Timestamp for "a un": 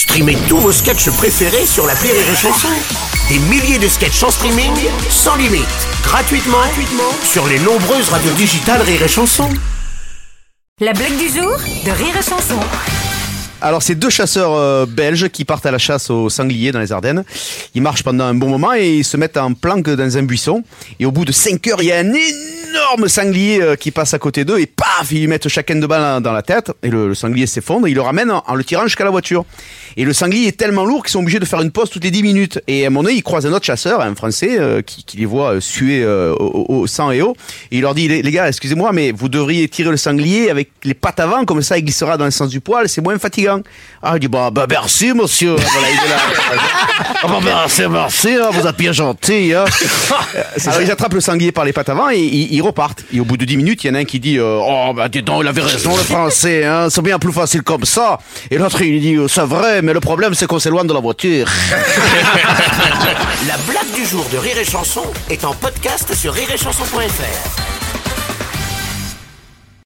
21.92-22.10, 53.94-54.04